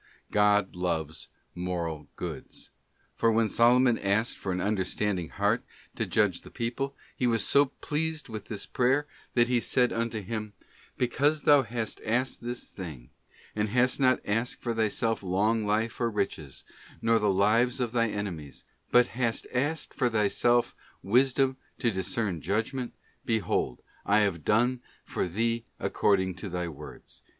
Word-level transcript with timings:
God 0.31 0.75
loves 0.75 1.29
moral 1.53 2.07
goods: 2.15 2.71
for 3.13 3.31
when 3.31 3.49
Solomon 3.49 3.99
asked 3.99 4.39
for 4.39 4.51
an 4.51 4.59
understanding 4.59 5.29
heart 5.29 5.63
to 5.95 6.07
judge 6.07 6.41
the 6.41 6.49
people, 6.49 6.95
He 7.15 7.27
was 7.27 7.45
so 7.45 7.65
pleased 7.65 8.27
with 8.27 8.45
this 8.45 8.65
prayer 8.65 9.05
that 9.35 9.47
He 9.47 9.59
said 9.59 9.93
unto 9.93 10.19
him:' 10.23 10.53
Because 10.97 11.43
thou 11.43 11.61
hast 11.61 12.01
asked 12.03 12.41
this 12.41 12.71
thing, 12.71 13.11
and 13.55 13.69
hast 13.69 13.99
not 13.99 14.19
asked 14.25 14.59
for 14.63 14.73
thyself 14.73 15.21
long 15.21 15.67
life 15.67 16.01
or 16.01 16.09
riches, 16.09 16.63
nor 16.99 17.19
the 17.19 17.29
lives 17.29 17.79
of 17.79 17.91
thy 17.91 18.07
ene 18.09 18.35
mies, 18.37 18.63
but 18.91 19.05
hast 19.05 19.45
asked 19.53 19.93
for 19.93 20.09
thyself 20.09 20.73
wisdom 21.03 21.57
to 21.77 21.91
discern 21.91 22.41
judgment, 22.41 22.95
behold 23.23 23.83
I 24.03 24.21
have 24.21 24.43
done 24.43 24.81
for 25.05 25.27
thee 25.27 25.63
according 25.79 26.33
to 26.37 26.49
thy 26.49 26.67
words 26.69 27.21